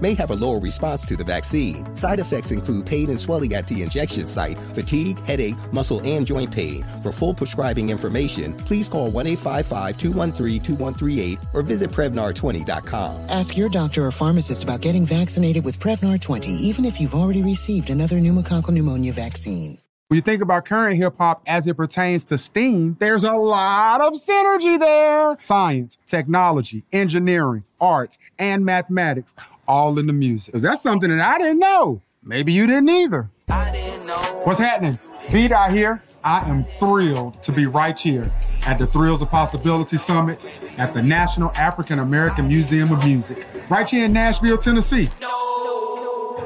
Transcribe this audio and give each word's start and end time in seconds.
may 0.00 0.14
have 0.14 0.30
a 0.30 0.34
lower 0.34 0.58
response 0.58 1.04
to 1.06 1.16
the 1.16 1.24
vaccine. 1.24 1.84
Side 1.96 2.20
effects 2.20 2.50
include 2.50 2.86
pain 2.86 3.10
and 3.10 3.20
swelling 3.20 3.54
at 3.54 3.66
the 3.66 3.82
injection 3.82 4.26
site, 4.26 4.58
fatigue, 4.74 5.18
headache, 5.24 5.56
muscle, 5.72 6.00
and 6.04 6.26
joint 6.26 6.50
pain. 6.50 6.84
For 7.02 7.12
full 7.12 7.34
prescribing 7.34 7.90
information, 7.90 8.54
please 8.54 8.88
call 8.88 9.10
1 9.10 9.26
855 9.26 9.98
213 9.98 10.62
2138 10.62 11.38
or 11.52 11.62
visit 11.62 11.90
Prevnar20.com. 11.90 13.26
Ask 13.28 13.56
your 13.56 13.68
doctor 13.68 14.04
or 14.04 14.10
pharmacist 14.10 14.64
about 14.64 14.80
getting 14.80 15.04
vaccinated 15.04 15.64
with 15.64 15.78
Prevnar 15.78 16.20
20, 16.20 16.50
even 16.50 16.84
if 16.84 17.00
you've 17.00 17.14
already 17.14 17.42
received 17.42 17.90
another 17.90 18.16
pneumococcal 18.16 18.70
pneumonia 18.70 19.12
vaccine. 19.12 19.78
When 20.08 20.16
you 20.16 20.22
think 20.22 20.40
about 20.40 20.64
current 20.64 20.96
hip 20.96 21.18
hop 21.18 21.42
as 21.46 21.66
it 21.66 21.76
pertains 21.76 22.24
to 22.26 22.38
STEAM, 22.38 22.96
there's 22.98 23.24
a 23.24 23.34
lot 23.34 24.00
of 24.00 24.14
synergy 24.14 24.80
there. 24.80 25.36
Science, 25.42 25.98
technology, 26.06 26.82
engineering, 26.92 27.64
arts, 27.78 28.16
and 28.38 28.64
mathematics, 28.64 29.34
all 29.68 29.98
in 29.98 30.06
the 30.06 30.12
music. 30.12 30.54
That's 30.54 30.82
something 30.82 31.10
that 31.10 31.20
I 31.20 31.38
didn't 31.38 31.60
know. 31.60 32.02
Maybe 32.22 32.52
you 32.52 32.66
didn't 32.66 32.88
either. 32.88 33.30
Didn't. 33.46 34.08
What's 34.44 34.58
happening? 34.58 34.98
Beat 35.30 35.52
out 35.52 35.70
here. 35.70 36.02
I 36.24 36.48
am 36.48 36.64
thrilled 36.64 37.42
to 37.44 37.52
be 37.52 37.66
right 37.66 37.96
here 37.96 38.30
at 38.66 38.78
the 38.78 38.86
Thrills 38.86 39.22
of 39.22 39.30
Possibility 39.30 39.96
Summit 39.96 40.44
at 40.78 40.94
the 40.94 41.02
National 41.02 41.50
African 41.52 42.00
American 42.00 42.48
Museum 42.48 42.90
of 42.90 43.04
Music, 43.04 43.46
right 43.68 43.88
here 43.88 44.06
in 44.06 44.12
Nashville, 44.12 44.58
Tennessee. 44.58 45.08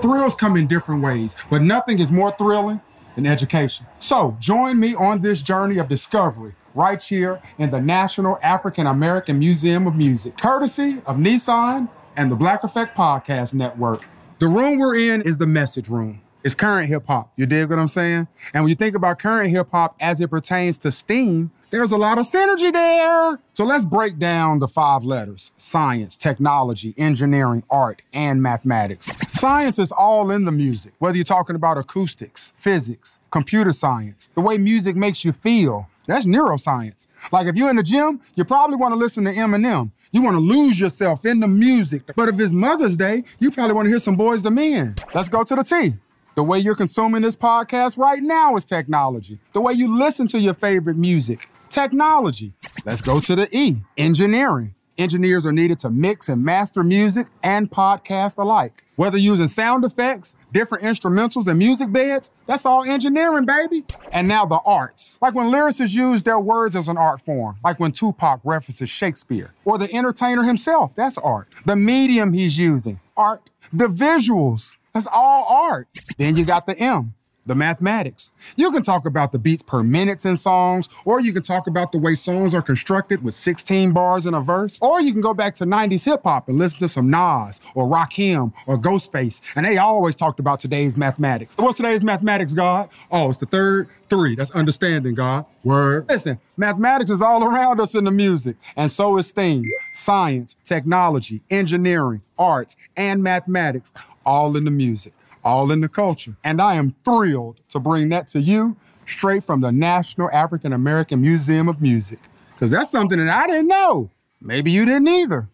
Thrills 0.00 0.34
come 0.34 0.56
in 0.56 0.66
different 0.66 1.02
ways, 1.02 1.36
but 1.50 1.60
nothing 1.62 1.98
is 1.98 2.10
more 2.10 2.30
thrilling 2.32 2.80
than 3.16 3.26
education. 3.26 3.84
So 3.98 4.36
join 4.38 4.78
me 4.78 4.94
on 4.94 5.20
this 5.20 5.42
journey 5.42 5.78
of 5.78 5.88
discovery 5.88 6.54
right 6.74 7.02
here 7.02 7.42
in 7.58 7.70
the 7.70 7.80
National 7.80 8.38
African 8.42 8.86
American 8.86 9.38
Museum 9.38 9.86
of 9.86 9.96
Music, 9.96 10.38
courtesy 10.38 11.02
of 11.04 11.16
Nissan 11.16 11.88
and 12.18 12.32
the 12.32 12.36
Black 12.36 12.64
Effect 12.64 12.96
Podcast 12.98 13.54
Network. 13.54 14.02
The 14.40 14.48
room 14.48 14.78
we're 14.78 14.96
in 14.96 15.22
is 15.22 15.38
the 15.38 15.46
message 15.46 15.88
room. 15.88 16.20
It's 16.42 16.54
current 16.54 16.88
hip 16.88 17.06
hop. 17.06 17.32
You 17.36 17.46
dig 17.46 17.70
what 17.70 17.78
I'm 17.78 17.86
saying? 17.86 18.26
And 18.52 18.64
when 18.64 18.68
you 18.68 18.74
think 18.74 18.96
about 18.96 19.20
current 19.20 19.50
hip 19.50 19.70
hop 19.70 19.94
as 20.00 20.20
it 20.20 20.28
pertains 20.28 20.78
to 20.78 20.90
STEAM, 20.90 21.52
there's 21.70 21.92
a 21.92 21.96
lot 21.96 22.18
of 22.18 22.26
synergy 22.26 22.72
there. 22.72 23.38
So 23.54 23.64
let's 23.64 23.84
break 23.84 24.18
down 24.18 24.58
the 24.58 24.66
five 24.66 25.04
letters 25.04 25.52
science, 25.58 26.16
technology, 26.16 26.92
engineering, 26.96 27.62
art, 27.70 28.02
and 28.12 28.42
mathematics. 28.42 29.12
Science 29.28 29.78
is 29.78 29.92
all 29.92 30.32
in 30.32 30.44
the 30.44 30.52
music, 30.52 30.94
whether 30.98 31.16
you're 31.16 31.24
talking 31.24 31.54
about 31.54 31.78
acoustics, 31.78 32.50
physics, 32.56 33.20
computer 33.30 33.72
science, 33.72 34.28
the 34.34 34.40
way 34.40 34.58
music 34.58 34.96
makes 34.96 35.24
you 35.24 35.32
feel. 35.32 35.88
That's 36.08 36.26
neuroscience. 36.26 37.06
Like 37.30 37.46
if 37.46 37.54
you're 37.54 37.68
in 37.68 37.76
the 37.76 37.82
gym, 37.82 38.20
you 38.34 38.44
probably 38.44 38.76
want 38.76 38.92
to 38.92 38.98
listen 38.98 39.24
to 39.26 39.32
Eminem. 39.32 39.92
You 40.10 40.22
want 40.22 40.36
to 40.36 40.40
lose 40.40 40.80
yourself 40.80 41.26
in 41.26 41.38
the 41.38 41.46
music. 41.46 42.02
But 42.16 42.30
if 42.30 42.40
it's 42.40 42.52
Mother's 42.52 42.96
Day, 42.96 43.24
you 43.38 43.50
probably 43.50 43.74
want 43.74 43.86
to 43.86 43.90
hear 43.90 43.98
some 43.98 44.16
Boyz 44.16 44.42
II 44.42 44.50
Men. 44.50 44.96
Let's 45.14 45.28
go 45.28 45.44
to 45.44 45.54
the 45.54 45.62
T. 45.62 45.94
The 46.34 46.42
way 46.42 46.58
you're 46.60 46.74
consuming 46.74 47.20
this 47.20 47.36
podcast 47.36 47.98
right 47.98 48.22
now 48.22 48.56
is 48.56 48.64
technology. 48.64 49.38
The 49.52 49.60
way 49.60 49.74
you 49.74 49.98
listen 49.98 50.26
to 50.28 50.40
your 50.40 50.54
favorite 50.54 50.96
music, 50.96 51.46
technology. 51.68 52.54
Let's 52.86 53.02
go 53.02 53.20
to 53.20 53.36
the 53.36 53.54
E, 53.54 53.76
engineering. 53.98 54.74
Engineers 54.98 55.46
are 55.46 55.52
needed 55.52 55.78
to 55.78 55.90
mix 55.90 56.28
and 56.28 56.44
master 56.44 56.82
music 56.82 57.28
and 57.44 57.70
podcast 57.70 58.36
alike. 58.36 58.82
Whether 58.96 59.16
using 59.16 59.46
sound 59.46 59.84
effects, 59.84 60.34
different 60.52 60.82
instrumentals, 60.82 61.46
and 61.46 61.56
music 61.56 61.92
beds, 61.92 62.32
that's 62.46 62.66
all 62.66 62.82
engineering, 62.82 63.46
baby. 63.46 63.84
And 64.10 64.26
now 64.26 64.44
the 64.44 64.58
arts. 64.66 65.16
Like 65.22 65.34
when 65.34 65.52
lyricists 65.52 65.94
use 65.94 66.24
their 66.24 66.40
words 66.40 66.74
as 66.74 66.88
an 66.88 66.98
art 66.98 67.20
form, 67.20 67.58
like 67.62 67.78
when 67.78 67.92
Tupac 67.92 68.40
references 68.42 68.90
Shakespeare, 68.90 69.54
or 69.64 69.78
the 69.78 69.92
entertainer 69.94 70.42
himself, 70.42 70.90
that's 70.96 71.16
art. 71.18 71.46
The 71.64 71.76
medium 71.76 72.32
he's 72.32 72.58
using, 72.58 72.98
art. 73.16 73.50
The 73.72 73.86
visuals, 73.86 74.78
that's 74.92 75.06
all 75.06 75.44
art. 75.44 75.86
Then 76.16 76.34
you 76.34 76.44
got 76.44 76.66
the 76.66 76.76
M, 76.76 77.14
the 77.48 77.54
mathematics. 77.54 78.30
You 78.56 78.70
can 78.70 78.82
talk 78.82 79.06
about 79.06 79.32
the 79.32 79.38
beats 79.38 79.62
per 79.62 79.82
minutes 79.82 80.24
in 80.24 80.36
songs, 80.36 80.88
or 81.04 81.20
you 81.20 81.32
can 81.32 81.42
talk 81.42 81.66
about 81.66 81.90
the 81.90 81.98
way 81.98 82.14
songs 82.14 82.54
are 82.54 82.62
constructed 82.62 83.24
with 83.24 83.34
16 83.34 83.92
bars 83.92 84.26
in 84.26 84.34
a 84.34 84.40
verse, 84.40 84.78
or 84.80 85.00
you 85.00 85.12
can 85.12 85.20
go 85.20 85.34
back 85.34 85.54
to 85.56 85.64
90s 85.64 86.04
hip 86.04 86.22
hop 86.22 86.48
and 86.48 86.58
listen 86.58 86.78
to 86.78 86.88
some 86.88 87.10
Nas 87.10 87.60
or 87.74 87.86
Rakim 87.86 88.52
or 88.66 88.78
Ghostface, 88.78 89.40
and 89.56 89.66
they 89.66 89.78
always 89.78 90.14
talked 90.14 90.38
about 90.38 90.60
today's 90.60 90.96
mathematics. 90.96 91.56
What's 91.56 91.78
today's 91.78 92.04
mathematics, 92.04 92.52
God? 92.52 92.90
Oh, 93.10 93.30
it's 93.30 93.38
the 93.38 93.46
third 93.46 93.88
three. 94.08 94.36
That's 94.36 94.50
understanding, 94.52 95.14
God. 95.14 95.46
Word. 95.64 96.08
Listen, 96.08 96.38
mathematics 96.56 97.10
is 97.10 97.22
all 97.22 97.44
around 97.44 97.80
us 97.80 97.94
in 97.94 98.04
the 98.04 98.10
music, 98.10 98.56
and 98.76 98.90
so 98.90 99.16
is 99.16 99.26
STEAM, 99.26 99.64
science, 99.94 100.56
technology, 100.64 101.42
engineering, 101.50 102.22
arts, 102.38 102.76
and 102.96 103.22
mathematics, 103.22 103.92
all 104.24 104.56
in 104.56 104.64
the 104.64 104.70
music 104.70 105.12
all 105.44 105.70
in 105.72 105.80
the 105.80 105.88
culture. 105.88 106.36
And 106.44 106.60
I 106.60 106.74
am 106.74 106.94
thrilled 107.04 107.60
to 107.70 107.80
bring 107.80 108.08
that 108.10 108.28
to 108.28 108.40
you 108.40 108.76
straight 109.06 109.44
from 109.44 109.60
the 109.60 109.72
National 109.72 110.30
African 110.30 110.72
American 110.72 111.20
Museum 111.20 111.68
of 111.68 111.80
Music. 111.80 112.18
Because 112.52 112.70
that's 112.70 112.90
something 112.90 113.18
that 113.18 113.28
I 113.28 113.46
didn't 113.46 113.68
know. 113.68 114.10
Maybe 114.40 114.70
you 114.70 114.84
didn't 114.84 115.08
either. 115.08 115.48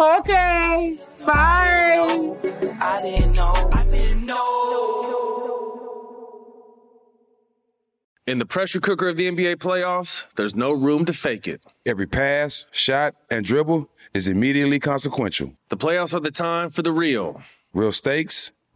Okay, 0.00 0.96
bye. 1.26 2.36
I 2.80 3.00
didn't 3.02 3.34
know. 3.34 3.70
I 3.72 3.84
didn't 3.90 4.26
know. 4.26 5.38
In 8.28 8.38
the 8.38 8.46
pressure 8.46 8.78
cooker 8.78 9.08
of 9.08 9.16
the 9.16 9.30
NBA 9.30 9.56
playoffs, 9.56 10.24
there's 10.36 10.54
no 10.54 10.70
room 10.70 11.06
to 11.06 11.14
fake 11.14 11.48
it. 11.48 11.62
Every 11.86 12.06
pass, 12.06 12.66
shot, 12.70 13.14
and 13.30 13.44
dribble 13.44 13.88
is 14.12 14.28
immediately 14.28 14.78
consequential. 14.78 15.54
The 15.70 15.78
playoffs 15.78 16.12
are 16.12 16.20
the 16.20 16.30
time 16.30 16.68
for 16.70 16.82
the 16.82 16.92
real. 16.92 17.40
Real 17.72 17.90
stakes, 17.90 18.52